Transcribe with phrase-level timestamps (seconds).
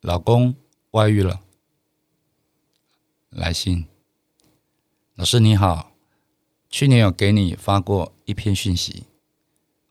[0.00, 0.54] 老公
[0.92, 1.40] 外遇了。
[3.30, 3.86] 来信，
[5.14, 5.92] 老师你好。
[6.70, 9.06] 去年有给你发过一篇讯息，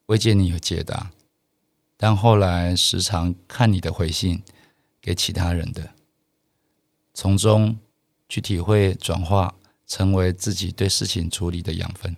[0.05, 1.11] 未见你有解答，
[1.97, 4.43] 但后来时常看你的回信
[5.01, 5.93] 给其他人的，
[7.13, 7.77] 从中
[8.29, 12.15] 去体会转化，成为自己对事情处理的养分。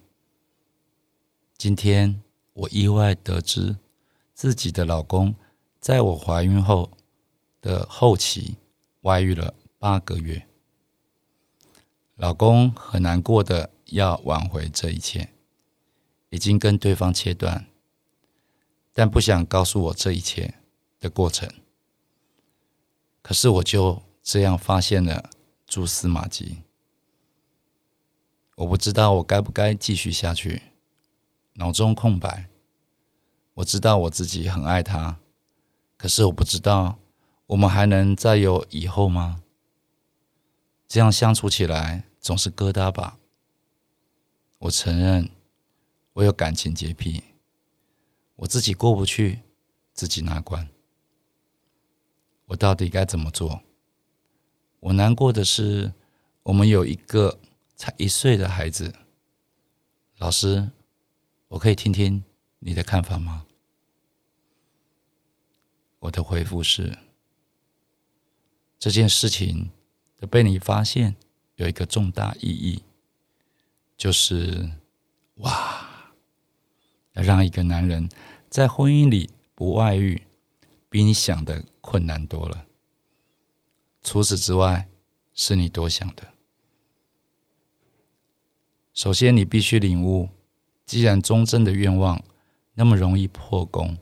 [1.58, 2.22] 今天
[2.54, 3.78] 我意外得知，
[4.34, 5.34] 自己的老公
[5.80, 6.92] 在我怀孕后
[7.62, 8.58] 的后期
[9.02, 10.48] 外遇了八个月，
[12.16, 13.72] 老公很难过的。
[13.92, 15.34] 要挽回这一切，
[16.30, 17.66] 已经跟对方切断，
[18.94, 20.54] 但不想告诉我这一切
[21.00, 21.50] 的过程。
[23.24, 25.32] 可是我就这样发现了
[25.66, 26.60] 蛛丝马迹，
[28.58, 30.62] 我不知道我该不该继续下去，
[31.54, 32.48] 脑中空白。
[33.56, 35.18] 我知道我自己很爱他，
[35.98, 37.00] 可是我不知道
[37.50, 39.42] 我们还能再有以后吗？
[40.88, 43.18] 这样相处起来总是疙瘩吧。
[44.60, 45.32] 我承认，
[46.14, 47.24] 我有感情洁癖，
[48.36, 49.40] 我自己过不去，
[49.94, 50.70] 自己拿关。
[52.46, 53.64] 我到底该怎么做？
[54.80, 55.92] 我难过的是，
[56.44, 57.40] 我们有一个
[57.76, 58.94] 才一岁的孩子。
[60.20, 60.70] 老师，
[61.48, 62.24] 我可以听听
[62.60, 63.48] 你的看法吗？
[65.98, 66.96] 我的回复是：
[68.80, 69.70] 这件事情
[70.18, 71.16] 的被你发现，
[71.56, 72.84] 有一个重大意义。
[73.98, 74.72] 就是
[75.36, 76.14] 哇，
[77.12, 78.08] 要让一个男人
[78.50, 80.26] 在婚姻里不外遇，
[80.90, 82.66] 比你想的困难多了。
[84.02, 84.88] 除此之外，
[85.34, 86.30] 是你多想的。
[88.94, 90.30] 首先，你必须领悟，
[90.86, 92.24] 既然忠贞的愿望
[92.76, 93.98] 那么容易破功，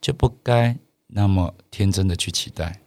[0.00, 2.83] 就不该那么天真的去期待。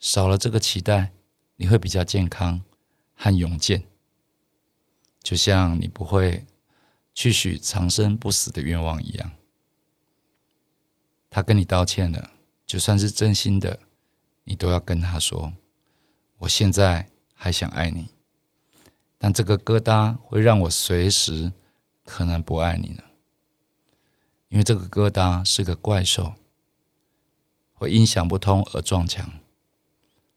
[0.00, 1.12] 少了这个期待，
[1.56, 2.62] 你会比较健康
[3.14, 3.84] 和勇健。
[5.22, 6.46] 就像你不会
[7.12, 9.32] 去许长生不死的愿望一样，
[11.28, 12.30] 他跟你道歉了，
[12.66, 13.78] 就算是真心的，
[14.44, 15.52] 你都要跟他说
[16.38, 18.08] ：“我现在还想爱你，
[19.18, 21.52] 但这个疙瘩会让我随时
[22.06, 23.04] 可能不爱你了，
[24.48, 26.32] 因为这个疙瘩是个怪兽，
[27.74, 29.39] 会因想不通而撞墙，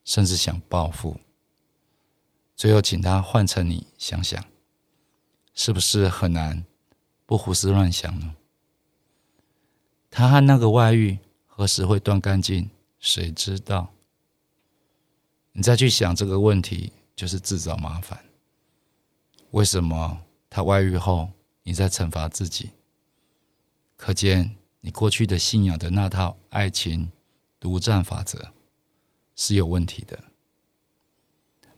[0.04, 1.20] 甚至想报复。
[2.56, 4.44] 最后，请他换成你想想。”
[5.56, 6.66] 是不是很难
[7.28, 8.34] 不胡思乱想呢？
[10.10, 12.72] 他和那个外遇何时会断干净？
[13.00, 13.94] 谁知道？
[15.52, 18.26] 你再去想这个问题，就是自找麻烦。
[19.52, 21.30] 为什么他外遇后，
[21.62, 22.72] 你在惩罚自己？
[23.96, 27.12] 可见你过去的信仰的那套爱情
[27.60, 28.53] 独占法则
[29.36, 30.24] 是有问题的。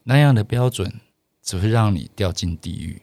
[0.03, 1.01] 那样的标准
[1.41, 3.01] 只会让你掉进地狱。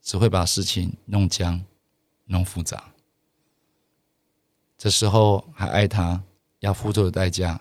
[0.00, 1.62] 只会把事情弄僵、
[2.24, 2.94] 弄复杂。
[4.78, 6.24] 这时候还爱他，
[6.60, 7.60] 要付出的代价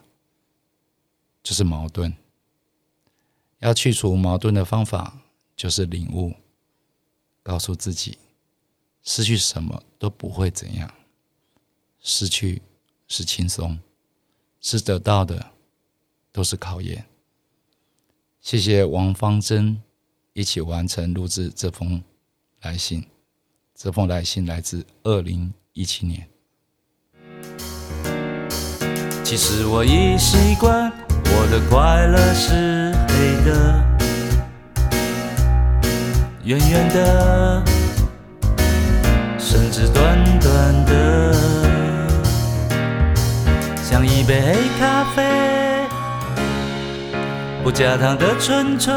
[1.44, 2.16] 就是矛盾。
[3.60, 5.20] 要去除矛盾的方法
[5.58, 6.34] 就是领悟，
[7.44, 8.18] 告诉自己，
[9.04, 10.90] 失去什么都不会怎样，
[12.00, 12.62] 失去
[13.10, 13.78] 是轻松，
[14.62, 15.52] 是得到的
[16.38, 17.04] 都是考验。
[18.42, 19.82] 谢谢王芳珍
[20.34, 22.00] 一起完成录制这封。
[22.62, 23.04] 来信，
[23.74, 26.28] 这封来信来自二零一七年。
[29.24, 30.92] 其实我已习惯，
[31.26, 33.84] 我的快乐是黑的，
[36.44, 37.64] 圆圆的，
[39.40, 41.34] 甚至短短的，
[43.84, 45.27] 像一杯黑咖啡，
[47.68, 48.94] 不加糖的纯粹。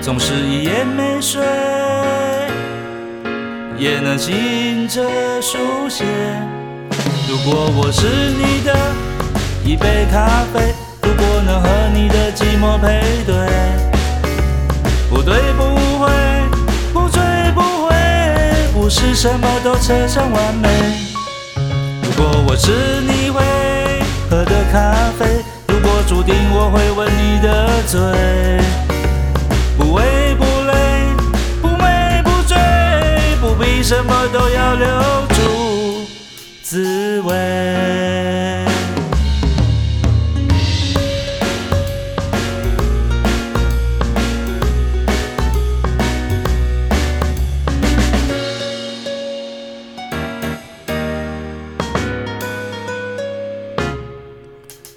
[0.00, 1.42] 总是一夜没睡，
[3.76, 5.02] 也能醒着
[5.42, 5.58] 书
[5.88, 6.04] 写。
[7.28, 8.72] 如果我是你的
[9.64, 10.72] 一杯咖啡，
[11.02, 13.34] 如果能和你的寂寞配对，
[15.10, 15.64] 不对不
[15.98, 16.08] 会，
[16.92, 17.20] 不醉
[17.56, 17.92] 不回，
[18.72, 20.68] 不是什么都奢上完美。
[22.04, 22.70] 如果我是
[23.00, 23.42] 你会
[24.30, 25.42] 喝的咖啡
[26.06, 28.00] 注定我会吻你的嘴，
[29.76, 30.72] 不为不累，
[31.60, 32.56] 不美不醉，
[33.40, 34.86] 不比什么都要留
[35.30, 36.06] 住
[36.62, 38.05] 滋味。